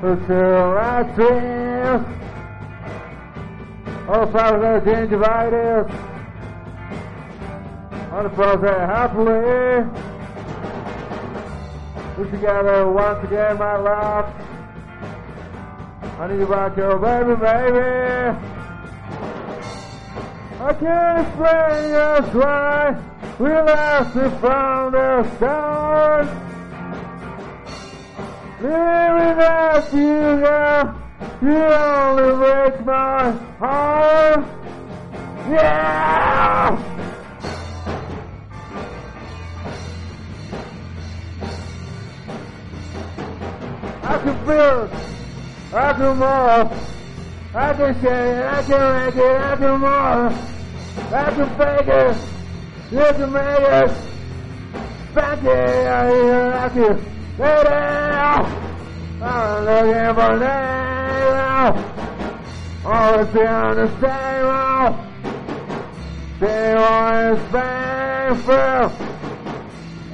[0.00, 0.14] Oh,
[4.32, 5.88] that are gingivitis.
[8.34, 9.84] Flowers that happily.
[12.16, 14.32] We're together once again, my love.
[16.20, 18.38] I need you back here, baby, baby.
[20.60, 22.96] I can't explain just why
[23.40, 26.47] we lasted from the start.
[28.60, 31.00] Without you, girl,
[31.40, 34.44] you only break my heart.
[35.48, 36.76] Yeah!
[44.02, 44.90] I can it.
[45.72, 46.94] I can move.
[47.54, 48.44] I can say it.
[48.44, 49.40] I can make it.
[49.40, 50.32] I can move.
[51.12, 52.16] I can fake it.
[52.90, 53.90] You can make it.
[55.14, 55.86] Back it.
[55.86, 58.46] I can it.
[59.22, 61.74] I'm looking for now.
[62.84, 63.88] Always be on the.
[66.40, 68.92] Same one is painful.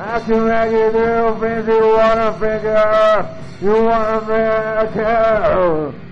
[0.01, 3.21] I can make it do things you wanna figure.
[3.61, 5.05] You wanna make it.
[5.05, 6.04] Sígame.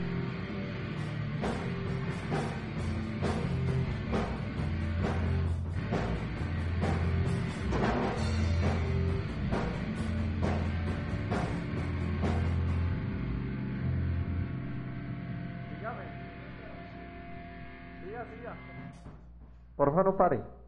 [19.82, 20.61] Por favor, no pare.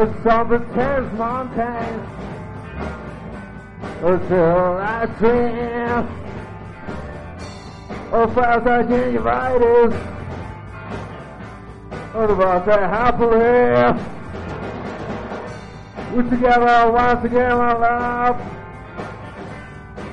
[0.00, 2.08] It's on the Trans Mountains.
[4.02, 6.08] Until I dream
[8.10, 9.92] of fast gingivitis.
[12.14, 13.36] What about that happily?
[16.16, 18.40] We're together once again, my love.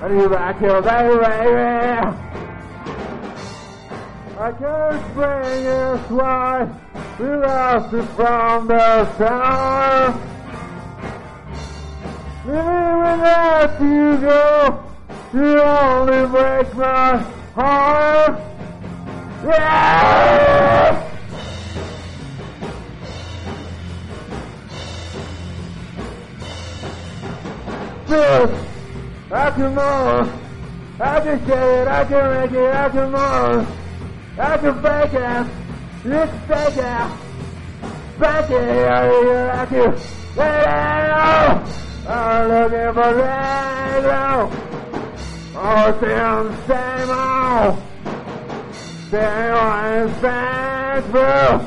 [0.04, 1.64] And you back here, baby, baby.
[4.38, 6.70] I can't explain this why
[7.20, 10.16] we lost it from the start.
[12.46, 14.94] Living without you, girl,
[15.34, 17.18] you only break my
[17.56, 18.40] heart.
[19.46, 21.04] Yeah!
[28.08, 28.68] This,
[29.32, 30.48] I can move.
[31.00, 33.68] I can say it, I can make it, I can move.
[34.40, 35.67] I can fake it.
[36.08, 37.08] You can fake it.
[38.18, 38.88] Fake it.
[38.88, 39.92] I can.
[40.38, 41.68] Yeah.
[42.08, 44.50] I'm looking for radio.
[45.60, 47.76] Oh, damn, same old.
[49.12, 51.60] Same one, same through.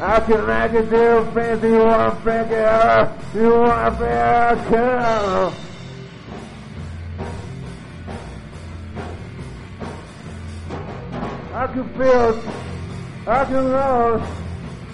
[0.00, 4.94] I can make it do fancy, you want to figure, you want to figure.
[11.52, 12.73] I can feel.
[13.26, 14.22] I can roll.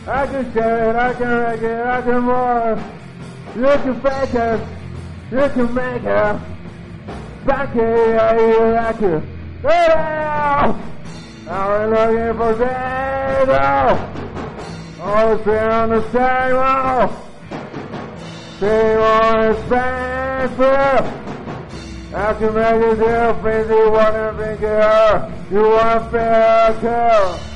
[0.06, 0.96] I can it.
[0.96, 1.80] I can make it.
[1.84, 2.78] I can more.
[3.56, 4.60] You can fake it.
[5.32, 6.40] You can make it.
[7.44, 8.18] Back it.
[8.20, 9.26] I can.
[9.64, 10.80] Yeah!
[11.48, 14.10] I'm looking for Zero.
[15.02, 17.10] Always been on the same road.
[18.60, 19.00] Same
[19.50, 21.10] is painful.
[22.14, 23.68] I can make it difference.
[23.70, 27.49] You wanna think it You wanna fair girl.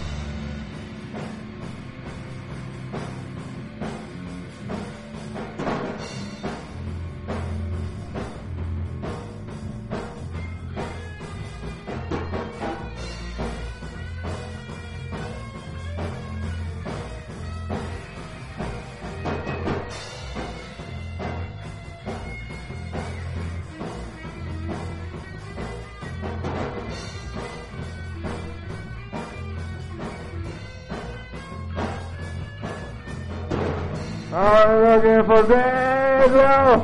[35.15, 36.83] Looking for Pedro.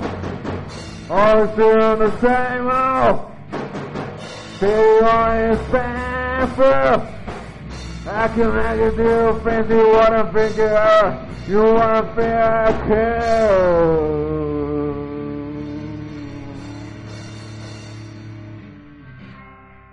[1.10, 3.08] Always doing the same oh.
[3.08, 3.20] old.
[4.60, 7.00] Baby on his Stanford.
[8.06, 10.76] I can make it do fancy what I'm thinking.
[11.48, 13.90] You wanna feel I care.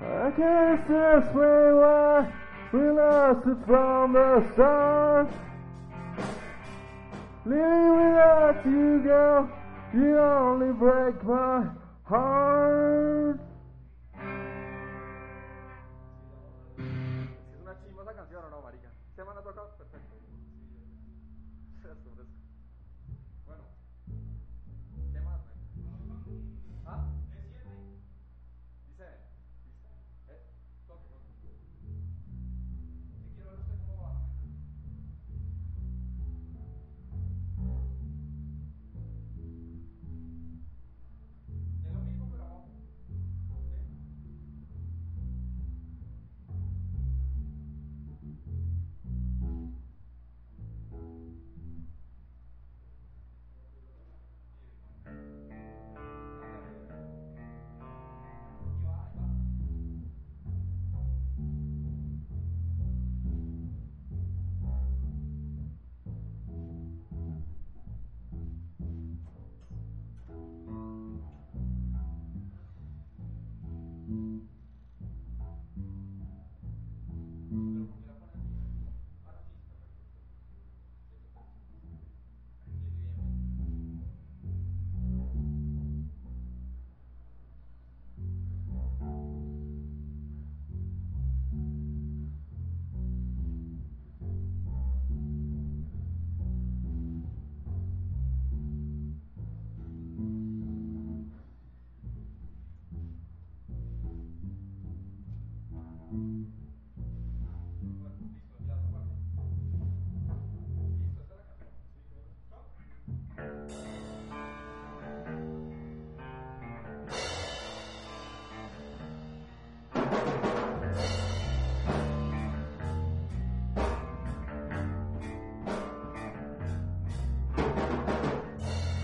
[0.01, 0.79] I can't
[1.23, 2.31] explain why
[2.71, 5.46] we lost it from the start.
[7.47, 9.49] Living without you, girl,
[9.94, 11.63] you only break my
[12.03, 13.39] heart.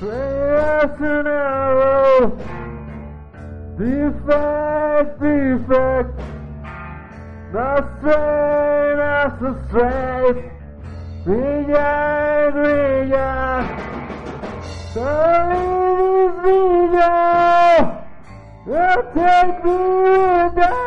[0.03, 2.37] Straight an arrow.
[3.77, 6.19] Defect, defect.
[7.53, 10.39] The strain as the straight.
[11.23, 13.63] Began, began.
[14.93, 15.07] The
[16.43, 17.83] began.
[18.67, 19.79] You take me
[20.61, 20.82] down.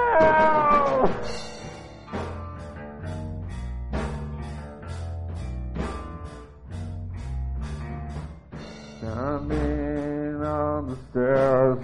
[9.14, 11.78] Coming on the stairs,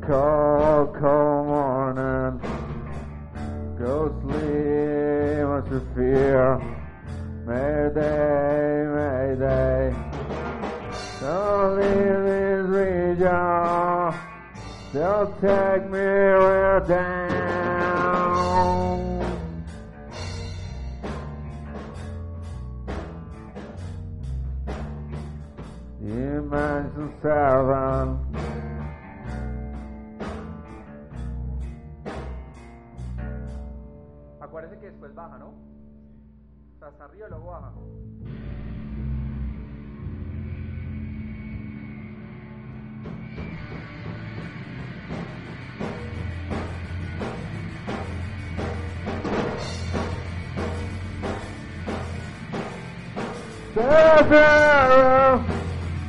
[0.00, 2.40] cold, cold morning.
[3.78, 6.58] Ghostly, much to fear.
[7.46, 9.94] Mayday, mayday.
[11.20, 14.14] Don't leave this region.
[14.92, 17.21] They'll take me where down.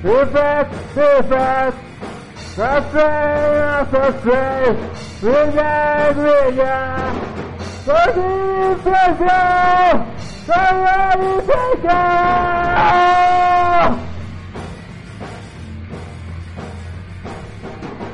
[0.06, 1.78] Effect, effect.
[2.58, 4.78] That's right, that's right.
[5.22, 7.16] Regan, regan.
[7.86, 10.06] What is pleasure?
[10.46, 11.90] Somebody take it!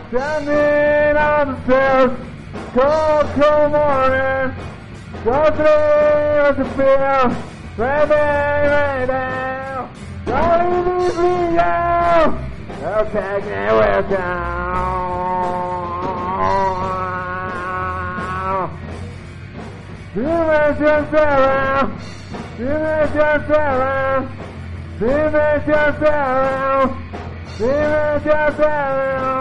[0.10, 2.14] Standing on the stairs,
[2.76, 4.54] cold, cold morning.
[5.24, 7.49] Go through with
[7.80, 7.88] fear.
[7.88, 9.24] Ready, ready.
[10.26, 12.24] Don't leave me now.
[13.12, 14.50] Take me with down.
[20.14, 21.86] Dimension seven.
[22.56, 22.76] Stay
[23.48, 24.26] around.
[25.00, 26.90] Be back, be back.
[27.58, 27.74] The
[28.26, 29.39] train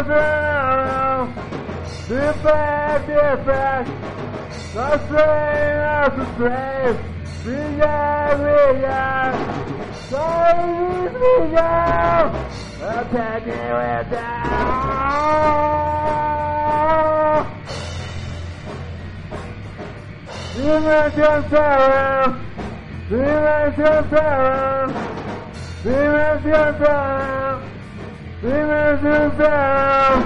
[0.00, 1.28] Nazareno,
[1.84, 3.60] se perde so
[4.74, 6.96] Nazareno se fez,
[7.44, 7.96] brilha,
[8.38, 9.04] brilha,
[10.08, 10.64] sai
[11.12, 11.72] brilha,
[12.98, 13.78] até que eu
[14.10, 14.40] dar.
[20.56, 22.28] Dimension Seven,
[23.10, 24.88] Dimension Seven,
[25.82, 27.29] Dimension Seven.
[28.42, 30.24] Dime sincero,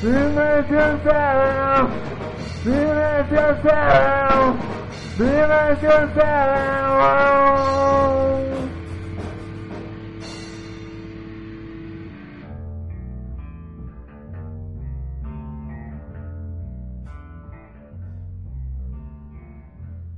[0.00, 1.88] dime sincero,
[2.64, 4.54] dime sincero,
[5.18, 6.64] dime sincero.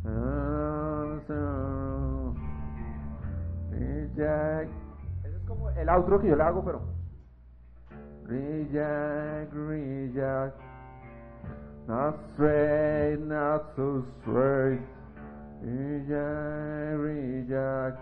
[0.04, 0.46] Ah,
[4.14, 4.68] Jack.
[5.24, 6.80] Ese es como el outro que yo le hago, pero
[8.28, 10.60] Reject, reject.
[11.86, 14.80] Not straight, not so straight.
[15.62, 18.00] Reject, reject.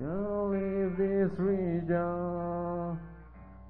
[0.00, 2.98] Don't leave this region.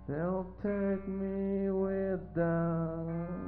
[0.09, 3.48] They'll take me with them.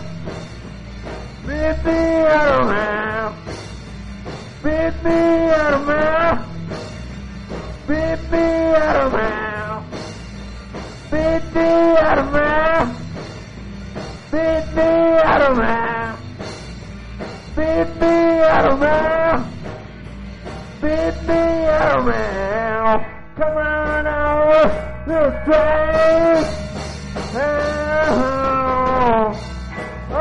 [1.61, 1.93] Beat me
[2.25, 3.33] out of man.
[4.63, 5.17] Beat me
[5.51, 6.35] out of man.
[7.87, 9.85] Beat me out of man.
[11.11, 11.67] Beat me
[12.01, 12.95] out of man.
[14.31, 14.87] Beat me
[15.21, 16.17] out of man.
[17.55, 19.37] Beat me out of man.
[20.81, 23.05] Beat me out of man.
[23.37, 24.65] Come on over
[25.05, 26.41] this train.
[27.35, 28.11] Oh,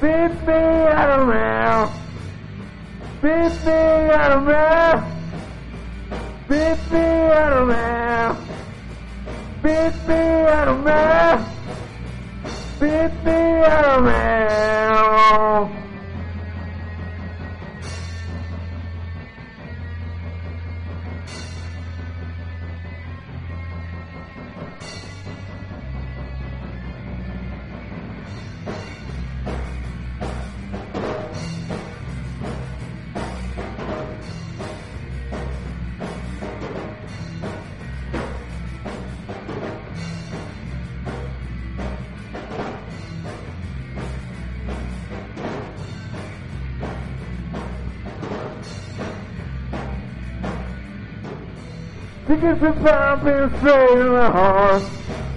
[0.00, 1.92] 50 out of mouth.
[3.20, 5.04] 50 out of mouth.
[6.48, 8.38] 50 out of mouth.
[9.60, 11.46] 50 out of mouth.
[13.68, 15.79] out of.
[52.40, 54.82] Because the pumping straight in my heart.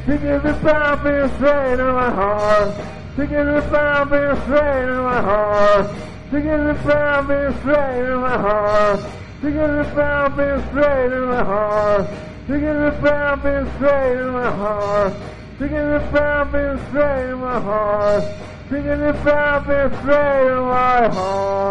[0.07, 2.75] Because the pumping straight in my heart.
[3.17, 5.95] Because the pumping straight in my heart.
[6.31, 8.99] Because the pumping straight in my heart.
[9.41, 12.07] Because the pumping straight in my heart.
[12.47, 15.13] Because the pumping straight in my heart.
[15.59, 18.23] Because the pumping straight in my heart.
[18.69, 21.62] Because the pumping straight in my heart.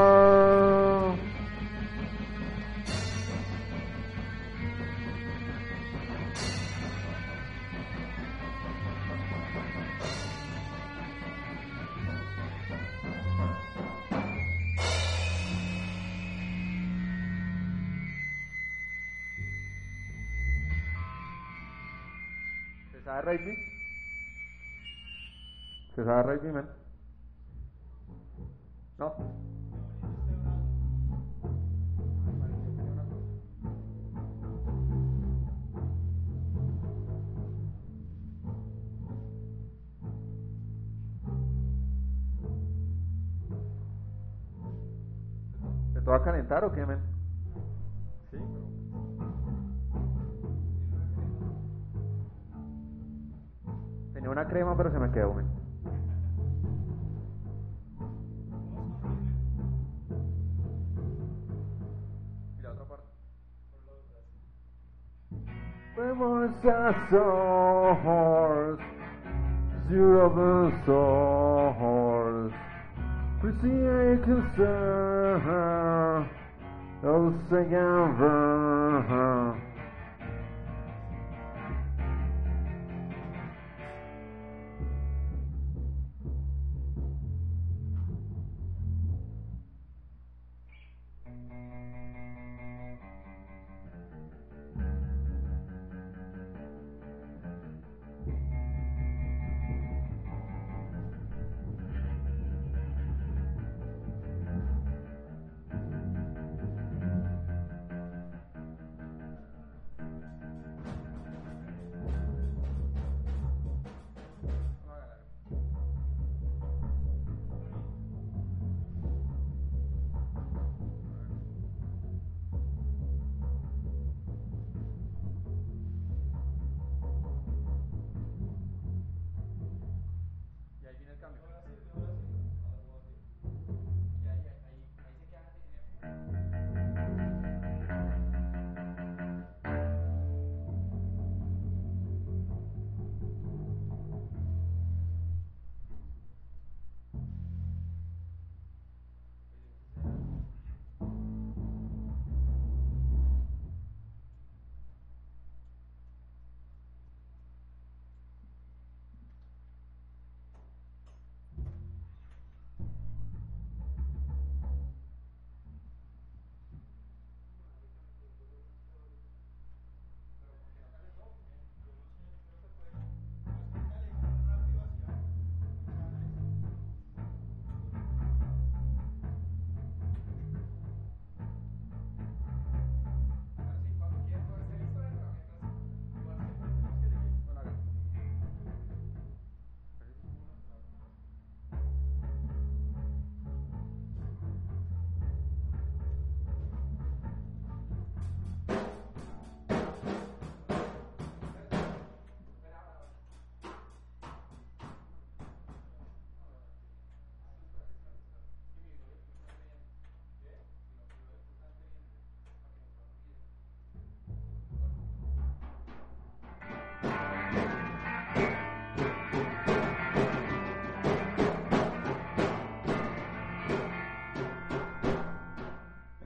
[23.03, 23.57] ¿Se sabe rugby?
[25.97, 26.71] ¿Se sabe rugby, man?
[28.97, 29.17] ¿No?
[45.93, 47.22] ¿Te toca calentar o qué, man?
[54.53, 55.41] crema, pero se me quedó.
[55.41, 55.45] ¿eh?
[65.97, 68.83] Vemos a source,
[69.89, 72.55] zero the source,
[73.41, 75.53] proceed concern.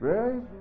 [0.07, 0.56] Really?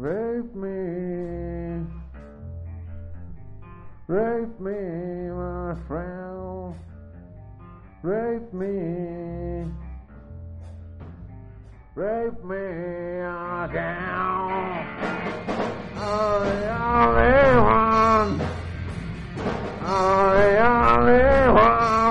[0.00, 1.84] Rape me.
[4.06, 6.74] Rape me, my friend.
[8.02, 9.70] Rape me.
[11.94, 12.56] Rape me
[13.66, 14.00] again.
[15.96, 18.40] Oh, the only one.
[19.84, 22.09] Oh, the only one.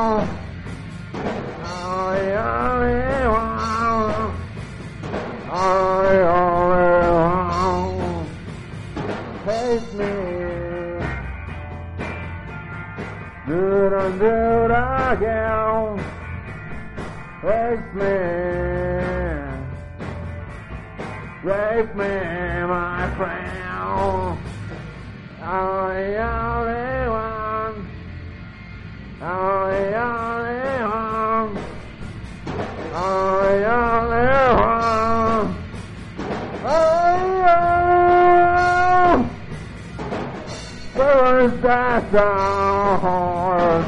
[42.10, 43.86] stars,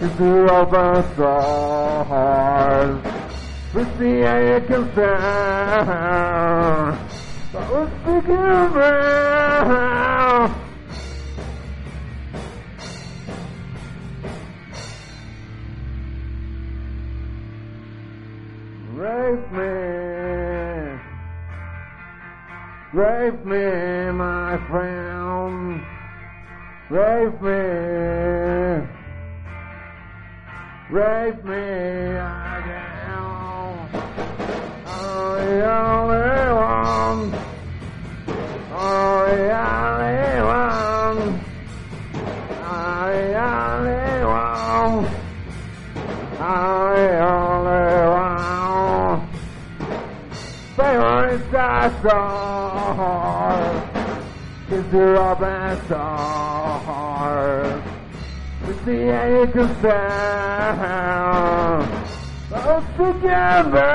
[0.00, 2.96] into open stars.
[3.74, 6.18] We see the you can stand,
[7.52, 8.90] but we're sticking around.
[18.94, 19.72] Rape me,
[22.92, 23.64] rape me,
[24.12, 25.09] my friend.
[26.90, 27.50] Rape me.
[30.90, 32.90] Rape me again.
[34.86, 37.30] Oh, the only one.
[38.72, 41.20] Oh, the only one.
[42.66, 45.06] Oh, the only one.
[46.40, 49.30] Oh, the only one.
[50.74, 51.42] Favorite
[52.00, 52.60] star.
[54.72, 55.40] Is your up
[57.30, 57.82] heart
[58.66, 61.20] with the age of sound.
[62.52, 63.92] All together.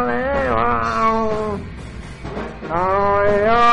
[2.70, 3.70] I am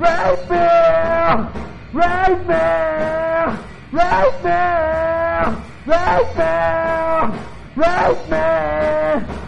[0.00, 1.52] Right there,
[1.92, 3.58] right there,
[3.92, 7.32] right there, right there,
[7.76, 9.47] right there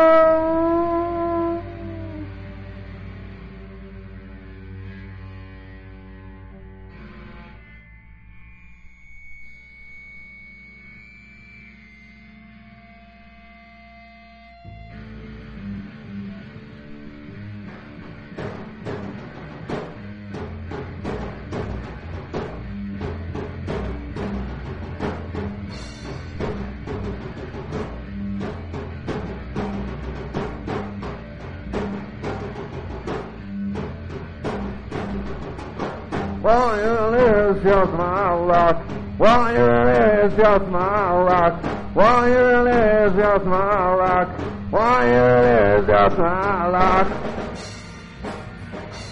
[36.51, 38.77] You is just my luck.
[39.19, 41.63] You is just my luck.
[41.95, 44.29] You is just my luck.
[44.39, 47.07] You is just my luck.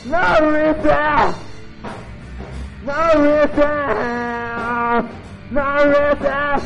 [0.05, 1.35] No return.
[2.85, 5.09] No return.
[5.51, 6.61] No return.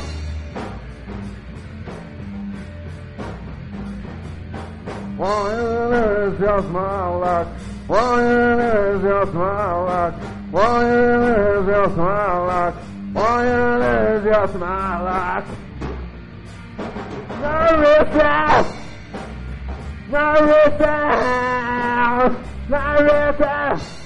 [5.19, 7.47] It is just my luck.
[7.89, 10.32] It is just my luck.
[10.53, 12.75] Why is your smile like?
[13.13, 15.47] Why is your smile like?
[17.41, 18.65] No repair!
[20.11, 21.49] No repair!
[22.69, 24.02] No repair!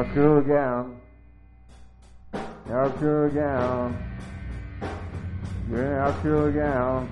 [0.00, 0.96] I'll screw again.
[2.72, 3.98] I'll screw again.
[5.70, 7.08] Yeah, I'll screw again.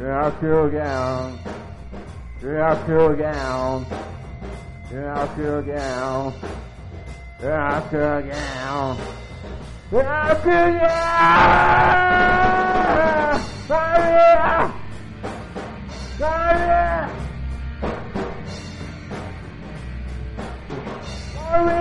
[0.00, 1.38] Yeah, I'll screw again.
[2.42, 3.86] Yeah, I'll screw again.
[4.92, 6.26] Yeah, I'll screw again.
[7.40, 8.40] Yeah, I'll screw again.
[9.92, 10.90] Yeah, I'll screw again.
[13.68, 13.68] Maria!
[13.68, 14.74] Maria!
[16.18, 16.50] Narita!
[16.58, 16.89] Narita!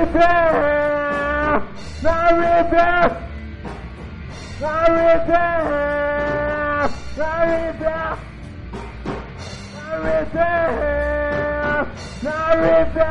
[0.09, 1.61] Narita!
[4.59, 5.43] Narita!
[9.81, 10.57] Narita!
[12.23, 13.09] Narita!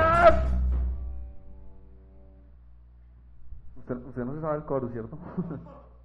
[3.76, 5.16] Usted, usted no se sabe el coro, ¿cierto?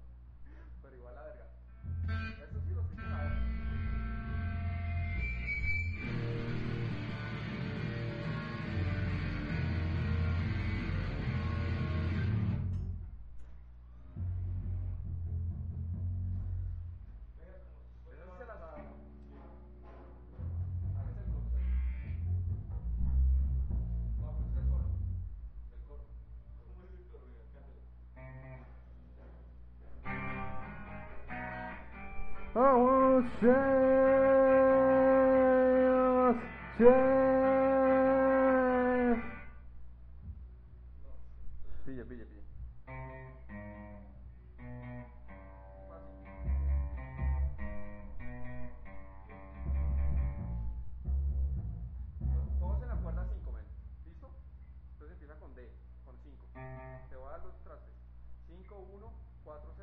[58.74, 59.73] 514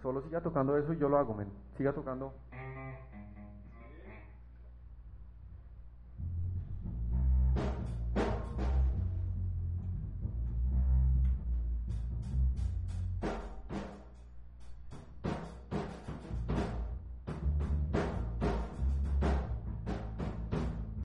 [0.00, 1.48] solo siga tocando eso y yo lo hago, men.
[1.76, 2.32] Siga tocando